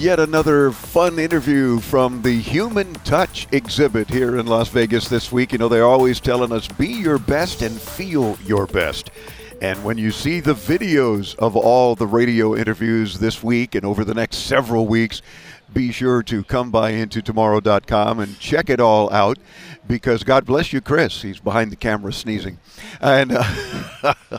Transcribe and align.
Yet 0.00 0.18
another 0.18 0.72
fun 0.72 1.18
interview 1.18 1.78
from 1.78 2.22
the 2.22 2.40
Human 2.40 2.94
Touch 3.04 3.46
exhibit 3.52 4.08
here 4.08 4.38
in 4.38 4.46
Las 4.46 4.70
Vegas 4.70 5.10
this 5.10 5.30
week. 5.30 5.52
You 5.52 5.58
know, 5.58 5.68
they're 5.68 5.84
always 5.84 6.20
telling 6.20 6.52
us 6.52 6.66
be 6.66 6.86
your 6.86 7.18
best 7.18 7.60
and 7.60 7.78
feel 7.78 8.38
your 8.42 8.66
best. 8.66 9.10
And 9.60 9.84
when 9.84 9.98
you 9.98 10.10
see 10.10 10.40
the 10.40 10.54
videos 10.54 11.36
of 11.36 11.54
all 11.54 11.96
the 11.96 12.06
radio 12.06 12.56
interviews 12.56 13.18
this 13.18 13.42
week 13.42 13.74
and 13.74 13.84
over 13.84 14.02
the 14.02 14.14
next 14.14 14.38
several 14.38 14.86
weeks, 14.86 15.20
be 15.72 15.92
sure 15.92 16.22
to 16.24 16.44
come 16.44 16.70
by 16.70 16.90
into 16.90 17.22
tomorrow.com 17.22 18.20
and 18.20 18.38
check 18.38 18.68
it 18.70 18.80
all 18.80 19.12
out 19.12 19.38
because 19.86 20.22
God 20.22 20.46
bless 20.46 20.72
you, 20.72 20.80
Chris. 20.80 21.22
He's 21.22 21.40
behind 21.40 21.72
the 21.72 21.76
camera 21.76 22.12
sneezing. 22.12 22.58
And, 23.00 23.32
uh, 23.32 24.14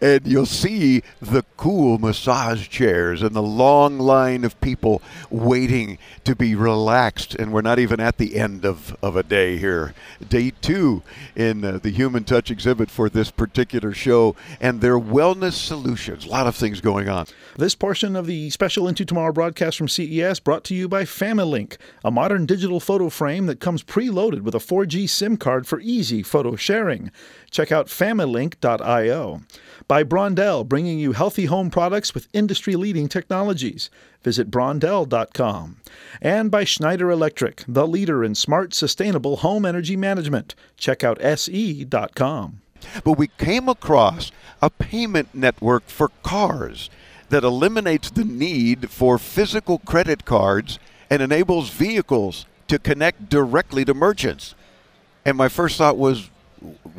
and 0.00 0.26
you'll 0.26 0.46
see 0.46 1.02
the 1.20 1.44
cool 1.56 1.98
massage 1.98 2.68
chairs 2.68 3.22
and 3.22 3.34
the 3.34 3.42
long 3.42 3.98
line 3.98 4.44
of 4.44 4.60
people 4.60 5.02
waiting 5.30 5.98
to 6.24 6.36
be 6.36 6.54
relaxed. 6.54 7.34
And 7.34 7.52
we're 7.52 7.62
not 7.62 7.78
even 7.78 7.98
at 8.00 8.18
the 8.18 8.36
end 8.36 8.64
of, 8.64 8.96
of 9.02 9.16
a 9.16 9.22
day 9.22 9.56
here. 9.56 9.94
Day 10.26 10.52
two 10.60 11.02
in 11.34 11.64
uh, 11.64 11.78
the 11.82 11.90
Human 11.90 12.24
Touch 12.24 12.50
exhibit 12.50 12.90
for 12.90 13.08
this 13.08 13.30
particular 13.30 13.92
show 13.92 14.36
and 14.60 14.80
their 14.80 14.98
wellness 14.98 15.54
solutions. 15.54 16.26
A 16.26 16.28
lot 16.28 16.46
of 16.46 16.54
things 16.54 16.80
going 16.80 17.08
on. 17.08 17.26
This 17.56 17.74
portion 17.74 18.16
of 18.16 18.26
the 18.26 18.50
special 18.50 18.86
Into 18.86 19.04
Tomorrow 19.04 19.32
broadcast 19.32 19.78
from 19.78 19.88
CES 19.88 20.40
brought 20.40 20.63
to 20.64 20.74
you 20.74 20.88
by 20.88 21.04
Familink, 21.04 21.76
a 22.04 22.10
modern 22.10 22.46
digital 22.46 22.80
photo 22.80 23.08
frame 23.08 23.46
that 23.46 23.60
comes 23.60 23.82
preloaded 23.82 24.42
with 24.42 24.54
a 24.54 24.58
4G 24.58 25.08
SIM 25.08 25.36
card 25.36 25.66
for 25.66 25.80
easy 25.80 26.22
photo 26.22 26.56
sharing. 26.56 27.10
Check 27.50 27.70
out 27.70 27.86
familink.io. 27.86 29.42
By 29.86 30.04
Brondell, 30.04 30.66
bringing 30.66 30.98
you 30.98 31.12
healthy 31.12 31.44
home 31.46 31.70
products 31.70 32.14
with 32.14 32.28
industry 32.32 32.76
leading 32.76 33.08
technologies. 33.08 33.90
Visit 34.22 34.50
brondell.com. 34.50 35.76
And 36.22 36.50
by 36.50 36.64
Schneider 36.64 37.10
Electric, 37.10 37.64
the 37.68 37.86
leader 37.86 38.24
in 38.24 38.34
smart, 38.34 38.74
sustainable 38.74 39.36
home 39.36 39.64
energy 39.64 39.96
management. 39.96 40.54
Check 40.76 41.04
out 41.04 41.20
se.com. 41.22 42.60
But 43.02 43.18
we 43.18 43.28
came 43.38 43.68
across 43.68 44.32
a 44.60 44.70
payment 44.70 45.34
network 45.34 45.88
for 45.88 46.10
cars 46.22 46.90
that 47.30 47.44
eliminates 47.44 48.10
the 48.10 48.24
need 48.24 48.90
for 48.90 49.18
physical 49.18 49.78
credit 49.80 50.24
cards 50.24 50.78
and 51.10 51.22
enables 51.22 51.70
vehicles 51.70 52.46
to 52.68 52.78
connect 52.78 53.28
directly 53.28 53.84
to 53.84 53.94
merchants. 53.94 54.54
And 55.24 55.36
my 55.36 55.48
first 55.48 55.78
thought 55.78 55.96
was, 55.96 56.30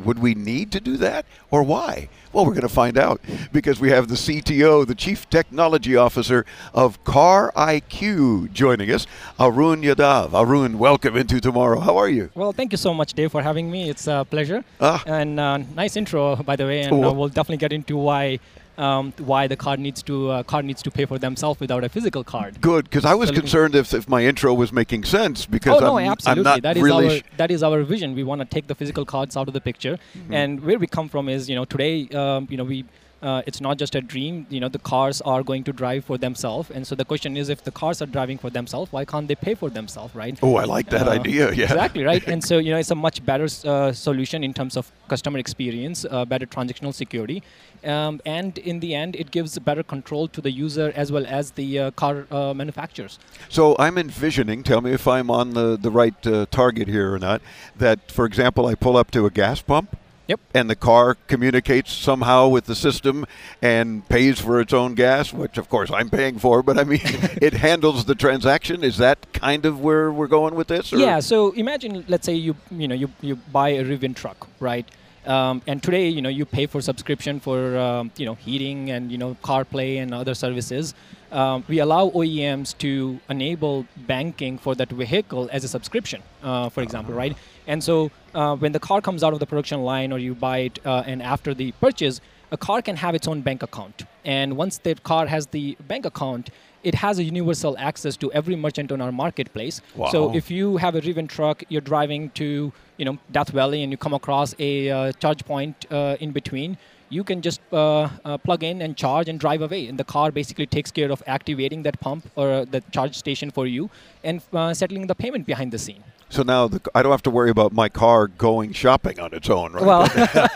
would 0.04 0.18
we 0.20 0.34
need 0.34 0.70
to 0.72 0.80
do 0.80 0.96
that 0.98 1.26
or 1.50 1.62
why? 1.62 2.08
Well, 2.32 2.44
we're 2.44 2.52
going 2.52 2.62
to 2.62 2.68
find 2.68 2.98
out 2.98 3.20
because 3.52 3.80
we 3.80 3.90
have 3.90 4.08
the 4.08 4.14
CTO, 4.14 4.86
the 4.86 4.94
Chief 4.94 5.28
Technology 5.30 5.96
Officer 5.96 6.44
of 6.74 7.02
Car 7.04 7.50
IQ, 7.56 8.52
joining 8.52 8.90
us, 8.92 9.06
Arun 9.40 9.82
Yadav. 9.82 10.34
Arun, 10.34 10.78
welcome 10.78 11.16
into 11.16 11.40
tomorrow. 11.40 11.80
How 11.80 11.96
are 11.96 12.08
you? 12.08 12.30
Well, 12.34 12.52
thank 12.52 12.72
you 12.72 12.78
so 12.78 12.92
much, 12.94 13.14
Dave, 13.14 13.32
for 13.32 13.42
having 13.42 13.70
me. 13.70 13.88
It's 13.88 14.06
a 14.06 14.26
pleasure. 14.28 14.64
Ah. 14.80 15.02
And 15.06 15.40
uh, 15.40 15.58
nice 15.74 15.96
intro, 15.96 16.36
by 16.36 16.56
the 16.56 16.66
way. 16.66 16.82
And 16.82 16.92
Oh. 16.92 17.10
uh, 17.10 17.12
we'll 17.12 17.28
definitely 17.28 17.56
get 17.58 17.72
into 17.72 17.96
why 17.96 18.38
um, 18.78 19.12
why 19.18 19.46
the 19.46 19.56
card 19.56 19.80
needs 19.80 20.02
to 20.04 20.30
uh, 20.30 20.42
card 20.42 20.64
needs 20.64 20.82
to 20.82 20.90
pay 20.90 21.04
for 21.06 21.18
themselves 21.18 21.60
without 21.60 21.82
a 21.84 21.88
physical 21.88 22.22
card. 22.24 22.60
Good, 22.60 22.84
because 22.84 23.04
I 23.04 23.14
was 23.14 23.28
So 23.30 23.34
concerned 23.34 23.74
if, 23.74 23.92
if 23.94 24.08
my 24.08 24.24
intro 24.24 24.52
was 24.54 24.72
making 24.72 25.04
sense 25.04 25.46
because 25.46 25.80
oh 25.80 25.86
no, 25.86 25.98
I'm, 25.98 26.10
absolutely. 26.12 26.52
I'm 26.52 26.60
That 26.60 26.76
is 26.76 26.82
really. 26.82 27.06
our 27.06 27.16
sh- 27.18 27.22
that 27.36 27.50
is 27.50 27.62
our 27.62 27.82
vision. 27.82 28.14
We 28.14 28.24
want 28.24 28.40
to 28.40 28.44
take 28.44 28.66
the 28.66 28.74
physical 28.74 29.04
cards 29.04 29.36
out 29.36 29.48
of 29.48 29.54
the 29.54 29.60
picture, 29.60 29.98
Mm-hmm. 30.16 30.34
and 30.34 30.60
where 30.60 30.78
we 30.78 30.86
come 30.86 31.08
from 31.08 31.28
is 31.28 31.48
you 31.48 31.54
know 31.56 31.64
today 31.64 32.08
um, 32.08 32.46
you 32.50 32.56
know 32.56 32.64
we. 32.64 32.84
Uh, 33.22 33.42
it's 33.46 33.60
not 33.62 33.78
just 33.78 33.94
a 33.94 34.00
dream, 34.00 34.46
you 34.50 34.60
know. 34.60 34.68
The 34.68 34.78
cars 34.78 35.20
are 35.22 35.42
going 35.42 35.64
to 35.64 35.72
drive 35.72 36.04
for 36.04 36.18
themselves, 36.18 36.70
and 36.70 36.86
so 36.86 36.94
the 36.94 37.04
question 37.04 37.36
is, 37.36 37.48
if 37.48 37.64
the 37.64 37.70
cars 37.70 38.02
are 38.02 38.06
driving 38.06 38.36
for 38.36 38.50
themselves, 38.50 38.92
why 38.92 39.04
can't 39.06 39.26
they 39.26 39.34
pay 39.34 39.54
for 39.54 39.70
themselves, 39.70 40.14
right? 40.14 40.38
oh, 40.42 40.56
I 40.56 40.64
like 40.64 40.90
that 40.90 41.08
Uh, 41.08 41.12
idea. 41.12 41.50
Yeah. 41.52 41.64
Exactly 41.64 42.04
right, 42.04 42.22
and 42.32 42.44
so 42.44 42.58
you 42.58 42.70
know 42.70 42.76
it's 42.78 42.90
a 42.90 42.94
much 42.94 43.24
better 43.24 43.48
uh, 43.64 43.92
solution 43.92 44.44
in 44.44 44.52
terms 44.52 44.76
of 44.76 44.92
customer 45.08 45.38
experience, 45.38 46.04
uh, 46.10 46.26
better 46.26 46.44
transactional 46.46 46.92
security, 46.92 47.42
um, 47.84 48.20
and 48.26 48.58
in 48.58 48.80
the 48.80 48.94
end, 48.94 49.16
it 49.16 49.30
gives 49.30 49.58
better 49.58 49.82
control 49.82 50.28
to 50.28 50.40
the 50.42 50.50
user 50.50 50.92
as 50.94 51.10
well 51.10 51.24
as 51.26 51.52
the 51.52 51.78
uh, 51.78 51.90
car 51.92 52.26
uh, 52.30 52.52
manufacturers. 52.52 53.18
So 53.48 53.76
I'm 53.78 53.96
envisioning, 53.96 54.62
tell 54.62 54.82
me 54.82 54.92
if 54.92 55.08
I'm 55.08 55.30
on 55.30 55.54
the, 55.54 55.78
the 55.80 55.90
right 55.90 56.26
uh, 56.26 56.46
target 56.50 56.86
here 56.88 57.14
or 57.14 57.18
not, 57.18 57.40
that, 57.76 58.12
for 58.12 58.26
example, 58.26 58.66
I 58.66 58.74
pull 58.74 58.96
up 58.96 59.10
to 59.12 59.24
a 59.24 59.30
gas 59.30 59.62
pump. 59.62 59.96
Yep. 60.28 60.40
And 60.54 60.68
the 60.68 60.74
car 60.76 61.14
communicates 61.28 61.92
somehow 61.92 62.48
with 62.48 62.64
the 62.66 62.74
system 62.74 63.26
and 63.62 64.08
pays 64.08 64.40
for 64.40 64.60
its 64.60 64.72
own 64.72 64.94
gas, 64.94 65.32
which 65.32 65.56
of 65.56 65.68
course 65.68 65.90
I'm 65.92 66.10
paying 66.10 66.38
for, 66.38 66.62
but 66.62 66.78
I 66.78 66.84
mean, 66.84 67.00
it 67.40 67.52
handles 67.54 68.04
the 68.06 68.14
transaction. 68.14 68.82
Is 68.82 68.96
that 68.98 69.32
kind 69.32 69.64
of 69.64 69.80
where 69.80 70.10
we're 70.10 70.26
going 70.26 70.54
with 70.56 70.66
this? 70.68 70.92
or- 70.92 70.98
Yeah. 70.98 71.20
So 71.20 71.52
imagine, 71.52 72.04
let's 72.08 72.26
say 72.26 72.34
you 72.34 72.56
you 72.70 72.88
know 72.88 72.94
you 72.94 73.08
you 73.20 73.36
buy 73.36 73.68
a 73.70 73.84
Rivian 73.84 74.14
truck, 74.16 74.48
right? 74.60 74.86
Um, 75.26 75.60
and 75.66 75.82
today, 75.82 76.08
you 76.08 76.22
know, 76.22 76.28
you 76.28 76.44
pay 76.44 76.66
for 76.66 76.80
subscription 76.80 77.40
for 77.40 77.76
um, 77.76 78.10
you 78.16 78.26
know 78.26 78.34
heating 78.34 78.90
and 78.90 79.10
you 79.12 79.18
know 79.18 79.36
CarPlay 79.42 80.00
and 80.02 80.12
other 80.14 80.34
services. 80.34 80.94
Um, 81.36 81.64
we 81.68 81.80
allow 81.80 82.08
OEMs 82.08 82.76
to 82.78 83.20
enable 83.28 83.86
banking 84.12 84.56
for 84.56 84.74
that 84.74 84.90
vehicle 84.90 85.50
as 85.52 85.64
a 85.64 85.68
subscription, 85.68 86.22
uh, 86.42 86.70
for 86.70 86.82
example, 86.82 87.12
right? 87.12 87.36
And 87.66 87.84
so 87.84 88.10
uh, 88.34 88.56
when 88.56 88.72
the 88.72 88.80
car 88.80 89.02
comes 89.02 89.22
out 89.22 89.34
of 89.34 89.40
the 89.40 89.46
production 89.46 89.82
line 89.82 90.12
or 90.14 90.18
you 90.18 90.34
buy 90.34 90.58
it, 90.68 90.78
uh, 90.86 91.02
and 91.06 91.22
after 91.22 91.52
the 91.52 91.72
purchase, 91.72 92.22
a 92.50 92.56
car 92.56 92.80
can 92.80 92.96
have 92.96 93.14
its 93.14 93.28
own 93.28 93.42
bank 93.42 93.62
account. 93.62 94.04
And 94.24 94.56
once 94.56 94.78
that 94.78 95.02
car 95.02 95.26
has 95.26 95.46
the 95.48 95.76
bank 95.86 96.06
account, 96.06 96.48
it 96.82 96.94
has 96.94 97.18
a 97.18 97.24
universal 97.24 97.76
access 97.78 98.16
to 98.18 98.32
every 98.32 98.56
merchant 98.56 98.90
on 98.90 99.02
our 99.02 99.12
marketplace. 99.12 99.82
So 100.12 100.34
if 100.36 100.50
you 100.50 100.78
have 100.78 100.94
a 100.94 101.02
Rivian 101.02 101.28
truck, 101.28 101.64
you're 101.68 101.80
driving 101.82 102.30
to 102.30 102.72
you 102.96 103.04
know 103.04 103.18
Death 103.32 103.50
Valley, 103.50 103.82
and 103.82 103.90
you 103.92 103.98
come 103.98 104.14
across 104.14 104.54
a 104.58 104.88
uh, 104.90 105.12
charge 105.12 105.44
point 105.44 105.84
uh, 105.90 106.16
in 106.20 106.30
between. 106.30 106.78
You 107.08 107.22
can 107.22 107.40
just 107.40 107.60
uh, 107.72 108.08
uh, 108.24 108.38
plug 108.38 108.64
in 108.64 108.82
and 108.82 108.96
charge 108.96 109.28
and 109.28 109.38
drive 109.38 109.62
away, 109.62 109.86
and 109.86 109.98
the 109.98 110.04
car 110.04 110.32
basically 110.32 110.66
takes 110.66 110.90
care 110.90 111.10
of 111.12 111.22
activating 111.26 111.82
that 111.84 112.00
pump 112.00 112.28
or 112.34 112.50
uh, 112.50 112.64
the 112.64 112.80
charge 112.90 113.16
station 113.16 113.50
for 113.50 113.66
you 113.66 113.90
and 114.24 114.42
uh, 114.52 114.74
settling 114.74 115.06
the 115.06 115.14
payment 115.14 115.46
behind 115.46 115.72
the 115.72 115.78
scene. 115.78 116.02
So 116.28 116.42
now 116.42 116.66
the, 116.66 116.80
I 116.94 117.02
don't 117.02 117.12
have 117.12 117.22
to 117.22 117.30
worry 117.30 117.50
about 117.50 117.72
my 117.72 117.88
car 117.88 118.26
going 118.26 118.72
shopping 118.72 119.20
on 119.20 119.32
its 119.32 119.48
own, 119.48 119.72
right? 119.72 119.84
Well, 119.84 120.08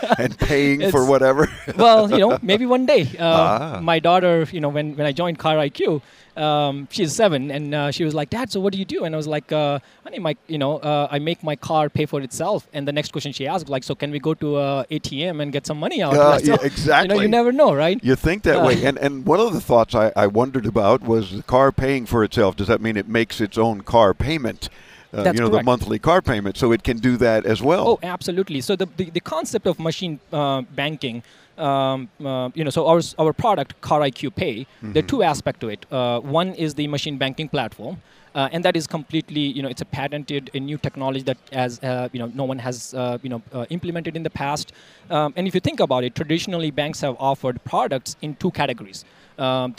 and 0.19 0.37
paying 0.37 0.91
for 0.91 1.05
whatever. 1.13 1.49
well, 1.77 2.11
you 2.11 2.17
know, 2.19 2.37
maybe 2.41 2.65
one 2.65 2.85
day. 2.85 3.03
Uh, 3.17 3.25
Ah. 3.31 3.79
My 3.81 3.99
daughter, 3.99 4.45
you 4.51 4.59
know, 4.59 4.69
when, 4.69 4.95
when 4.97 5.05
I 5.07 5.11
joined 5.13 5.39
Car 5.39 5.55
IQ, 5.55 6.01
um, 6.37 6.87
she's 6.91 7.13
seven, 7.15 7.49
and 7.51 7.73
uh, 7.73 7.91
she 7.91 8.03
was 8.03 8.13
like, 8.13 8.29
"Dad, 8.29 8.51
so 8.51 8.59
what 8.59 8.71
do 8.73 8.79
you 8.79 8.85
do?" 8.85 9.03
And 9.05 9.13
I 9.15 9.17
was 9.17 9.27
like, 9.27 9.51
uh, 9.51 9.79
"Honey, 10.03 10.19
my, 10.19 10.35
you 10.47 10.57
know, 10.57 10.77
uh, 10.77 11.07
I 11.11 11.19
make 11.19 11.43
my 11.43 11.55
car 11.57 11.89
pay 11.89 12.05
for 12.05 12.21
itself." 12.21 12.67
And 12.73 12.87
the 12.87 12.91
next 12.93 13.11
question 13.11 13.31
she 13.33 13.47
asked, 13.47 13.67
like, 13.69 13.83
"So 13.83 13.95
can 13.95 14.11
we 14.11 14.19
go 14.19 14.33
to 14.35 14.55
uh, 14.55 14.83
ATM 14.91 15.41
and 15.41 15.51
get 15.51 15.65
some 15.67 15.77
money 15.79 16.01
out?" 16.01 16.13
Yeah, 16.13 16.37
So, 16.37 16.45
yeah, 16.45 16.59
You 16.61 16.65
exactly. 16.67 17.07
know, 17.15 17.21
you 17.21 17.27
never 17.27 17.51
know, 17.51 17.73
right? 17.73 17.99
You 18.03 18.15
think 18.15 18.43
that 18.43 18.57
Uh, 18.61 18.65
way, 18.67 18.83
and 18.85 18.97
and 18.97 19.25
one 19.25 19.39
of 19.41 19.51
the 19.53 19.59
thoughts 19.61 19.93
I, 19.95 20.11
I 20.15 20.27
wondered 20.27 20.65
about 20.65 21.01
was 21.01 21.31
the 21.31 21.43
car 21.43 21.71
paying 21.73 22.05
for 22.05 22.23
itself. 22.23 22.55
Does 22.55 22.67
that 22.67 22.81
mean 22.81 22.95
it 22.97 23.07
makes 23.09 23.41
its 23.41 23.57
own 23.57 23.81
car 23.81 24.13
payment? 24.13 24.69
Uh, 25.13 25.17
you 25.17 25.23
know, 25.23 25.49
correct. 25.49 25.51
the 25.51 25.63
monthly 25.63 25.99
car 25.99 26.21
payment, 26.21 26.57
so 26.57 26.71
it 26.71 26.83
can 26.83 26.97
do 26.97 27.17
that 27.17 27.45
as 27.45 27.61
well. 27.61 27.87
Oh, 27.87 27.99
absolutely. 28.01 28.61
So 28.61 28.75
the, 28.77 28.87
the, 28.95 29.09
the 29.09 29.19
concept 29.19 29.67
of 29.67 29.77
machine 29.77 30.19
uh, 30.31 30.61
banking, 30.61 31.21
um, 31.57 32.09
uh, 32.23 32.49
you 32.53 32.63
know, 32.63 32.69
so 32.69 32.87
our, 32.87 33.01
our 33.19 33.33
product, 33.33 33.79
Car 33.81 33.99
IQ 34.01 34.35
Pay, 34.35 34.67
there 34.81 35.03
are 35.03 35.07
two 35.07 35.21
aspects 35.21 35.59
to 35.59 35.69
it. 35.69 35.85
Uh, 35.91 36.21
one 36.21 36.53
is 36.55 36.75
the 36.75 36.87
machine 36.87 37.17
banking 37.17 37.49
platform. 37.49 37.97
Uh, 38.33 38.47
and 38.51 38.63
that 38.63 38.75
is 38.77 38.87
completely, 38.87 39.41
you 39.41 39.61
know, 39.61 39.67
it's 39.67 39.81
a 39.81 39.85
patented, 39.85 40.49
a 40.53 40.59
new 40.59 40.77
technology 40.77 41.21
that, 41.23 41.37
as 41.51 41.79
uh, 41.83 42.07
you 42.13 42.19
know, 42.19 42.31
no 42.33 42.45
one 42.45 42.57
has, 42.59 42.93
uh, 42.93 43.17
you 43.21 43.29
know, 43.29 43.41
uh, 43.51 43.65
implemented 43.69 44.15
in 44.15 44.23
the 44.23 44.29
past. 44.29 44.71
Um, 45.09 45.33
and 45.35 45.47
if 45.47 45.53
you 45.53 45.59
think 45.59 45.81
about 45.81 46.05
it, 46.05 46.15
traditionally 46.15 46.71
banks 46.71 47.01
have 47.01 47.17
offered 47.19 47.61
products 47.65 48.15
in 48.21 48.35
two 48.35 48.51
categories: 48.51 49.03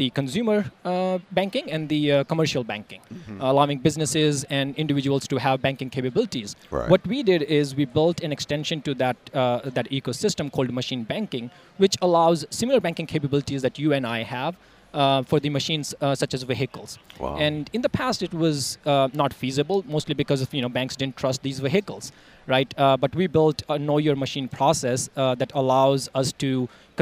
the 0.01 0.11
consumer 0.11 0.59
uh, 0.85 1.19
banking 1.39 1.71
and 1.71 1.89
the 1.89 2.01
uh, 2.13 2.25
commercial 2.25 2.65
banking, 2.65 3.01
allowing 3.41 3.79
businesses 3.79 4.45
and 4.59 4.75
individuals 4.77 5.29
to 5.29 5.37
have 5.47 5.63
banking 5.63 5.91
capabilities. 5.91 6.57
Right. 6.71 6.89
What 6.91 7.07
we 7.07 7.23
did 7.23 7.43
is 7.43 7.75
we 7.77 7.85
built 7.85 8.21
an 8.27 8.33
extension 8.33 8.83
to 8.83 8.95
that 8.95 9.17
uh, 9.35 9.71
that 9.79 9.87
ecosystem 9.91 10.51
called 10.51 10.73
machine 10.81 11.05
banking, 11.05 11.51
which 11.79 11.97
allows 12.03 12.45
similar 12.51 12.81
banking 12.81 13.07
capabilities 13.07 13.63
that 13.63 13.79
you 13.79 13.93
and 13.93 14.07
I 14.19 14.23
have. 14.37 14.55
Uh, 14.95 15.23
for 15.31 15.41
the 15.41 15.49
machines 15.49 15.95
uh, 16.03 16.15
such 16.23 16.35
as 16.37 16.43
vehicles, 16.49 16.99
Wow. 17.19 17.37
and 17.45 17.71
in 17.73 17.81
the 17.85 17.89
past 17.89 18.23
it 18.27 18.35
was 18.35 18.77
uh, 18.85 19.09
not 19.21 19.33
feasible, 19.43 19.79
mostly 19.89 20.15
because 20.23 20.43
of 20.45 20.53
you 20.53 20.61
know 20.65 20.69
banks 20.69 20.97
didn't 20.97 21.17
trust 21.23 21.41
these 21.47 21.61
vehicles, 21.67 22.13
right? 22.55 22.75
Uh, 22.77 22.99
but 23.05 23.15
we 23.21 23.27
built 23.27 23.63
a 23.71 23.79
know 23.79 23.97
your 24.09 24.17
machine 24.25 24.49
process 24.57 25.09
uh, 25.17 25.35
that 25.43 25.51
allows 25.55 26.11
us 26.21 26.29
to 26.45 26.51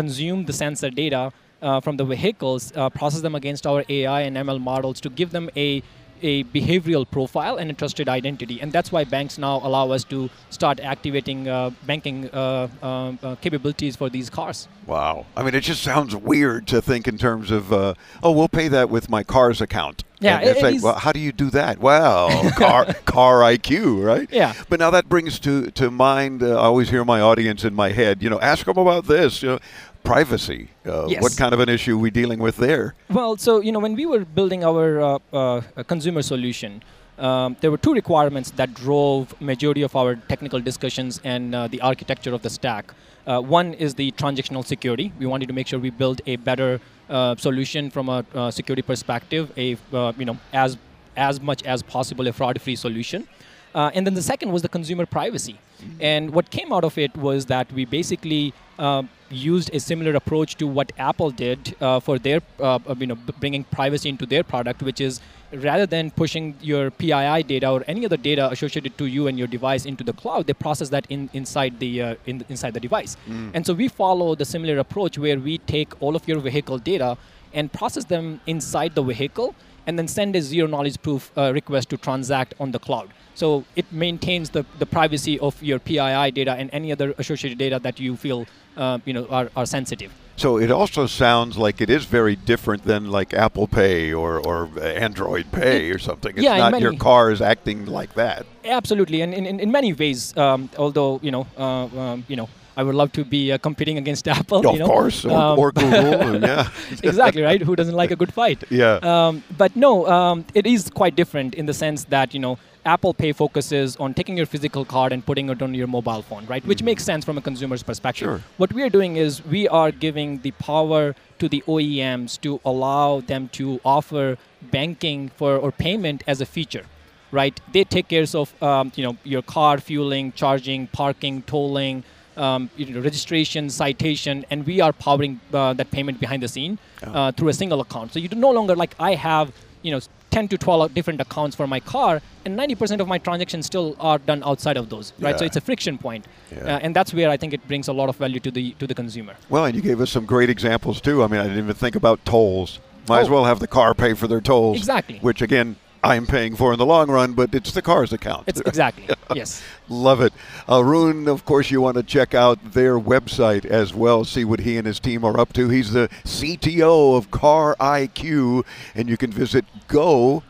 consume 0.00 0.44
the 0.50 0.52
sensor 0.52 0.88
data 1.02 1.22
uh, 1.62 1.80
from 1.80 1.96
the 1.96 2.04
vehicles, 2.04 2.72
uh, 2.76 2.90
process 2.90 3.20
them 3.20 3.34
against 3.34 3.66
our 3.66 3.84
AI 3.88 4.22
and 4.22 4.36
ML 4.36 4.60
models 4.60 5.00
to 5.02 5.10
give 5.10 5.30
them 5.30 5.50
a 5.56 5.82
a 6.22 6.44
behavioral 6.44 7.10
profile 7.10 7.56
and 7.56 7.70
a 7.70 7.74
trusted 7.74 8.08
identity. 8.08 8.60
And 8.60 8.72
that's 8.72 8.92
why 8.92 9.04
banks 9.04 9.38
now 9.38 9.56
allow 9.62 9.90
us 9.90 10.04
to 10.04 10.28
start 10.50 10.80
activating 10.80 11.48
uh, 11.48 11.70
banking 11.86 12.28
uh, 12.30 12.68
um, 12.82 13.18
uh, 13.22 13.36
capabilities 13.36 13.96
for 13.96 14.10
these 14.10 14.30
cars. 14.30 14.68
Wow. 14.86 15.26
I 15.36 15.42
mean, 15.42 15.54
it 15.54 15.60
just 15.62 15.82
sounds 15.82 16.14
weird 16.14 16.66
to 16.68 16.82
think 16.82 17.08
in 17.08 17.18
terms 17.18 17.50
of, 17.50 17.72
uh, 17.72 17.94
oh, 18.22 18.32
we'll 18.32 18.48
pay 18.48 18.68
that 18.68 18.90
with 18.90 19.08
my 19.08 19.22
car's 19.22 19.60
account. 19.60 20.04
Yeah, 20.20 20.40
it 20.40 20.62
like, 20.62 20.74
is- 20.74 20.82
well, 20.82 20.96
how 20.96 21.12
do 21.12 21.18
you 21.18 21.32
do 21.32 21.48
that? 21.50 21.78
Well, 21.78 22.50
car, 22.58 22.92
car 23.06 23.40
IQ, 23.40 24.04
right? 24.04 24.28
Yeah. 24.30 24.52
But 24.68 24.78
now 24.78 24.90
that 24.90 25.08
brings 25.08 25.38
to 25.40 25.70
to 25.70 25.90
mind. 25.90 26.42
Uh, 26.42 26.60
I 26.60 26.64
always 26.64 26.90
hear 26.90 27.06
my 27.06 27.22
audience 27.22 27.64
in 27.64 27.72
my 27.74 27.88
head. 27.92 28.22
You 28.22 28.28
know, 28.28 28.38
ask 28.40 28.66
them 28.66 28.76
about 28.76 29.06
this. 29.06 29.42
You 29.42 29.48
know, 29.48 29.58
privacy. 30.02 30.68
Uh, 30.86 31.06
Yes. 31.08 31.22
What 31.22 31.36
kind 31.36 31.52
of 31.54 31.60
an 31.60 31.68
issue 31.68 31.94
are 31.96 31.98
we 31.98 32.10
dealing 32.10 32.38
with 32.40 32.56
there? 32.56 32.94
Well, 33.08 33.36
so 33.36 33.60
you 33.60 33.72
know, 33.72 33.78
when 33.80 33.94
we 33.94 34.06
were 34.06 34.24
building 34.24 34.64
our 34.64 35.00
uh, 35.00 35.18
uh, 35.32 35.82
consumer 35.84 36.22
solution, 36.22 36.82
um, 37.18 37.56
there 37.60 37.70
were 37.70 37.76
two 37.76 37.92
requirements 37.92 38.50
that 38.52 38.72
drove 38.74 39.38
majority 39.40 39.82
of 39.82 39.94
our 39.94 40.16
technical 40.16 40.60
discussions 40.60 41.20
and 41.22 41.54
uh, 41.54 41.68
the 41.68 41.80
architecture 41.80 42.32
of 42.32 42.42
the 42.42 42.50
stack. 42.50 42.94
Uh, 43.26 43.40
one 43.40 43.74
is 43.74 43.94
the 43.94 44.10
transactional 44.12 44.64
security. 44.64 45.12
We 45.18 45.26
wanted 45.26 45.46
to 45.48 45.52
make 45.52 45.66
sure 45.66 45.78
we 45.78 45.90
build 45.90 46.22
a 46.26 46.36
better 46.36 46.80
uh, 47.10 47.36
solution 47.36 47.90
from 47.90 48.08
a 48.08 48.24
uh, 48.34 48.50
security 48.50 48.82
perspective, 48.82 49.52
a 49.56 49.76
uh, 49.92 50.12
you 50.16 50.24
know 50.24 50.38
as 50.52 50.78
as 51.16 51.40
much 51.40 51.62
as 51.64 51.82
possible 51.82 52.26
a 52.28 52.32
fraud-free 52.32 52.76
solution. 52.76 53.28
Uh, 53.74 53.90
and 53.94 54.06
then 54.06 54.14
the 54.14 54.22
second 54.22 54.50
was 54.52 54.62
the 54.62 54.68
consumer 54.68 55.06
privacy. 55.06 55.58
And 55.98 56.30
what 56.30 56.50
came 56.50 56.72
out 56.72 56.84
of 56.84 56.98
it 56.98 57.16
was 57.16 57.46
that 57.46 57.72
we 57.72 57.84
basically 57.84 58.52
uh, 58.78 59.02
used 59.30 59.74
a 59.74 59.80
similar 59.80 60.14
approach 60.14 60.56
to 60.56 60.66
what 60.66 60.92
Apple 60.98 61.30
did 61.30 61.76
uh, 61.80 62.00
for 62.00 62.18
their, 62.18 62.40
uh, 62.58 62.78
you 62.98 63.06
know, 63.06 63.14
bringing 63.38 63.64
privacy 63.64 64.08
into 64.08 64.26
their 64.26 64.42
product, 64.42 64.82
which 64.82 65.00
is 65.00 65.20
rather 65.52 65.86
than 65.86 66.10
pushing 66.10 66.54
your 66.60 66.90
PII 66.90 67.42
data 67.44 67.70
or 67.70 67.82
any 67.86 68.04
other 68.04 68.16
data 68.16 68.50
associated 68.50 68.96
to 68.98 69.06
you 69.06 69.26
and 69.26 69.38
your 69.38 69.48
device 69.48 69.84
into 69.86 70.04
the 70.04 70.12
cloud, 70.12 70.46
they 70.46 70.52
process 70.52 70.90
that 70.90 71.06
in, 71.08 71.30
inside 71.32 71.78
the 71.80 72.02
uh, 72.02 72.14
in, 72.26 72.44
inside 72.48 72.74
the 72.74 72.80
device. 72.80 73.16
And 73.54 73.66
so 73.66 73.72
we 73.74 73.88
follow 73.88 74.34
the 74.34 74.44
similar 74.44 74.78
approach 74.78 75.18
where 75.18 75.38
we 75.38 75.58
take 75.58 76.00
all 76.02 76.14
of 76.14 76.28
your 76.28 76.40
vehicle 76.40 76.78
data 76.78 77.16
and 77.52 77.72
process 77.72 78.04
them 78.04 78.40
inside 78.46 78.94
the 78.94 79.02
vehicle 79.02 79.54
and 79.86 79.98
then 79.98 80.08
send 80.08 80.36
a 80.36 80.42
zero 80.42 80.66
knowledge 80.66 81.00
proof 81.02 81.30
uh, 81.36 81.52
request 81.52 81.88
to 81.90 81.96
transact 81.96 82.54
on 82.60 82.70
the 82.72 82.78
cloud. 82.78 83.10
So 83.34 83.64
it 83.76 83.90
maintains 83.92 84.50
the, 84.50 84.66
the 84.78 84.86
privacy 84.86 85.38
of 85.38 85.62
your 85.62 85.78
PII 85.78 86.30
data 86.32 86.52
and 86.52 86.68
any 86.72 86.92
other 86.92 87.14
associated 87.18 87.58
data 87.58 87.78
that 87.78 87.98
you 87.98 88.16
feel 88.16 88.46
uh, 88.76 88.98
you 89.04 89.12
know 89.12 89.26
are, 89.28 89.50
are 89.56 89.66
sensitive. 89.66 90.12
So 90.36 90.56
it 90.56 90.70
also 90.70 91.06
sounds 91.06 91.58
like 91.58 91.82
it 91.82 91.90
is 91.90 92.06
very 92.06 92.34
different 92.34 92.84
than 92.84 93.10
like 93.10 93.34
Apple 93.34 93.66
Pay 93.66 94.14
or, 94.14 94.40
or 94.40 94.70
Android 94.80 95.52
Pay 95.52 95.90
or 95.90 95.98
something. 95.98 96.32
It's 96.34 96.42
yeah, 96.42 96.70
not 96.70 96.80
your 96.80 96.96
car 96.96 97.30
is 97.30 97.42
acting 97.42 97.84
like 97.84 98.14
that. 98.14 98.46
Absolutely, 98.64 99.20
and 99.20 99.34
in, 99.34 99.44
in, 99.44 99.60
in 99.60 99.70
many 99.70 99.92
ways, 99.92 100.34
um, 100.38 100.70
although 100.78 101.20
you 101.22 101.30
know, 101.30 101.46
uh, 101.58 101.84
um, 101.98 102.24
you 102.26 102.36
know, 102.36 102.48
I 102.76 102.82
would 102.82 102.94
love 102.94 103.12
to 103.12 103.24
be 103.24 103.52
uh, 103.52 103.58
competing 103.58 103.98
against 103.98 104.26
Apple. 104.38 104.66
of 104.66 104.72
you 104.74 104.80
know? 104.80 104.86
course, 104.86 105.24
or, 105.24 105.36
Um, 105.36 105.58
or 105.58 105.72
Google. 105.72 106.40
yeah. 106.50 106.68
exactly 107.02 107.42
right. 107.42 107.60
Who 107.60 107.74
doesn't 107.76 107.94
like 107.94 108.10
a 108.10 108.16
good 108.16 108.32
fight? 108.32 108.64
Yeah. 108.70 108.94
Um, 109.02 109.42
but 109.58 109.74
no, 109.76 110.06
um, 110.06 110.44
it 110.54 110.66
is 110.66 110.90
quite 110.90 111.16
different 111.16 111.54
in 111.54 111.66
the 111.66 111.74
sense 111.74 112.04
that 112.04 112.32
you 112.34 112.40
know 112.40 112.58
Apple 112.84 113.12
Pay 113.12 113.32
focuses 113.32 113.96
on 113.96 114.14
taking 114.14 114.36
your 114.36 114.46
physical 114.46 114.84
card 114.84 115.12
and 115.12 115.24
putting 115.24 115.50
it 115.50 115.60
on 115.62 115.74
your 115.74 115.86
mobile 115.86 116.22
phone, 116.22 116.46
right? 116.46 116.64
Which 116.64 116.82
makes 116.82 117.04
sense 117.04 117.24
from 117.24 117.36
a 117.36 117.42
consumer's 117.42 117.82
perspective. 117.82 118.26
Sure. 118.26 118.40
What 118.56 118.72
we 118.72 118.82
are 118.82 118.88
doing 118.88 119.16
is 119.16 119.44
we 119.44 119.68
are 119.68 119.90
giving 119.90 120.40
the 120.40 120.52
power 120.52 121.14
to 121.40 121.48
the 121.48 121.62
OEMs 121.66 122.40
to 122.40 122.60
allow 122.64 123.20
them 123.20 123.48
to 123.58 123.80
offer 123.84 124.38
banking 124.62 125.28
for 125.36 125.56
or 125.56 125.70
payment 125.72 126.22
as 126.26 126.40
a 126.40 126.46
feature. 126.46 126.86
Right, 127.32 127.60
they 127.72 127.84
take 127.84 128.08
care 128.08 128.24
of 128.34 128.60
um, 128.60 128.90
you 128.96 129.04
know 129.04 129.16
your 129.22 129.42
car 129.42 129.78
fueling, 129.78 130.32
charging, 130.32 130.88
parking, 130.88 131.42
tolling, 131.42 132.02
um, 132.36 132.70
you 132.76 132.86
know, 132.86 133.00
registration, 133.00 133.70
citation, 133.70 134.44
and 134.50 134.66
we 134.66 134.80
are 134.80 134.92
powering 134.92 135.40
uh, 135.52 135.72
that 135.74 135.90
payment 135.90 136.20
behind 136.20 136.42
the 136.42 136.48
scene 136.48 136.78
uh, 137.02 137.32
through 137.32 137.48
a 137.48 137.52
single 137.54 137.80
account. 137.80 138.12
So 138.12 138.18
you 138.18 138.28
do 138.28 138.36
no 138.36 138.50
longer 138.50 138.76
like 138.76 138.94
I 138.98 139.14
have, 139.14 139.52
you 139.82 139.90
know, 139.90 140.00
10 140.30 140.46
to 140.48 140.56
12 140.58 140.94
different 140.94 141.20
accounts 141.20 141.56
for 141.56 141.66
my 141.66 141.80
car, 141.80 142.22
and 142.44 142.56
90% 142.56 143.00
of 143.00 143.08
my 143.08 143.18
transactions 143.18 143.66
still 143.66 143.96
are 143.98 144.18
done 144.18 144.42
outside 144.44 144.76
of 144.76 144.88
those, 144.88 145.12
right? 145.18 145.36
So 145.38 145.44
it's 145.44 145.56
a 145.56 145.60
friction 145.60 145.98
point, 145.98 146.24
Yeah. 146.52 146.76
uh, 146.76 146.78
and 146.82 146.94
that's 146.94 147.12
where 147.12 147.28
I 147.30 147.36
think 147.36 147.52
it 147.52 147.66
brings 147.66 147.88
a 147.88 147.92
lot 147.92 148.08
of 148.08 148.16
value 148.16 148.38
to 148.40 148.50
the 148.50 148.70
to 148.78 148.86
the 148.86 148.94
consumer. 148.94 149.34
Well, 149.48 149.64
and 149.64 149.74
you 149.74 149.82
gave 149.82 150.00
us 150.00 150.10
some 150.10 150.26
great 150.26 150.48
examples 150.48 151.00
too. 151.00 151.24
I 151.24 151.26
mean, 151.26 151.40
I 151.40 151.44
didn't 151.44 151.58
even 151.58 151.74
think 151.74 151.96
about 151.96 152.24
tolls. 152.24 152.78
Might 153.08 153.20
as 153.22 153.28
Oh. 153.28 153.32
well 153.32 153.44
have 153.44 153.58
the 153.58 153.66
car 153.66 153.92
pay 153.92 154.14
for 154.14 154.28
their 154.28 154.40
tolls. 154.40 154.76
Exactly. 154.76 155.18
Which 155.20 155.42
again, 155.42 155.74
I'm 156.02 156.26
paying 156.26 156.56
for 156.56 156.72
in 156.72 156.78
the 156.78 156.86
long 156.86 157.10
run, 157.10 157.34
but 157.34 157.54
it's 157.54 157.72
the 157.72 157.82
car's 157.82 158.12
account. 158.12 158.44
It's 158.46 158.60
exactly 158.66 159.08
yes. 159.34 159.62
Love 159.88 160.20
it. 160.20 160.32
Uh, 160.68 160.80
Arun, 160.80 161.28
of 161.28 161.44
course, 161.44 161.70
you 161.70 161.80
want 161.80 161.96
to 161.96 162.02
check 162.02 162.34
out 162.34 162.72
their 162.72 162.98
website 162.98 163.64
as 163.66 163.92
well, 163.94 164.24
see 164.24 164.44
what 164.44 164.60
he 164.60 164.76
and 164.78 164.86
his 164.86 164.98
team 164.98 165.24
are 165.24 165.38
up 165.38 165.52
to. 165.54 165.68
He's 165.68 165.92
the 165.92 166.08
CTO 166.24 167.16
of 167.16 167.30
Car 167.30 167.76
IQ, 167.78 168.64
and 168.94 169.08
you 169.08 169.16
can 169.16 169.30
visit 169.30 169.64
gocariq.com. 169.88 170.42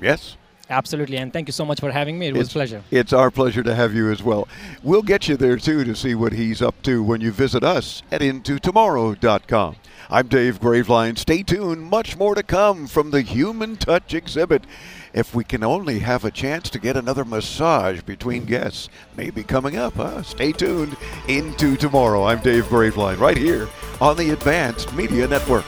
Yes? 0.00 0.36
Absolutely, 0.70 1.16
and 1.16 1.32
thank 1.32 1.48
you 1.48 1.52
so 1.52 1.64
much 1.64 1.80
for 1.80 1.90
having 1.90 2.16
me. 2.18 2.28
It 2.28 2.32
was 2.34 2.42
It's- 2.48 2.52
a 2.52 2.58
pleasure. 2.58 2.82
It's 2.92 3.12
our 3.12 3.30
pleasure 3.30 3.62
to 3.64 3.74
have 3.74 3.92
you 3.92 4.10
as 4.10 4.22
well. 4.22 4.46
We'll 4.84 5.02
get 5.02 5.28
you 5.28 5.36
there 5.36 5.56
too 5.56 5.82
to 5.84 5.94
see 5.96 6.14
what 6.14 6.32
he's 6.32 6.62
up 6.62 6.80
to 6.84 7.02
when 7.02 7.20
you 7.20 7.32
visit 7.32 7.64
us 7.64 8.02
at 8.12 8.20
intotomorrow.com. 8.20 9.76
I'm 10.08 10.26
Dave 10.28 10.60
Graveline. 10.60 11.18
Stay 11.18 11.42
tuned. 11.42 11.82
Much 11.82 12.16
more 12.16 12.34
to 12.34 12.42
come 12.42 12.86
from 12.86 13.10
the 13.10 13.22
Human 13.22 13.76
Touch 13.76 14.14
exhibit. 14.14 14.64
If 15.12 15.34
we 15.34 15.42
can 15.44 15.64
only 15.64 15.98
have 16.00 16.24
a 16.24 16.30
chance 16.30 16.70
to 16.70 16.78
get 16.78 16.96
another 16.96 17.24
massage 17.24 18.02
between 18.02 18.44
guests, 18.44 18.88
maybe 19.16 19.42
coming 19.42 19.76
up, 19.76 19.94
huh? 19.94 20.22
Stay 20.22 20.52
tuned. 20.52 20.96
Into 21.28 21.76
Tomorrow. 21.76 22.24
I'm 22.24 22.40
Dave 22.40 22.64
Graveline 22.66 23.18
right 23.18 23.36
here 23.36 23.68
on 24.00 24.16
the 24.16 24.30
Advanced 24.30 24.92
Media 24.94 25.26
Network. 25.26 25.64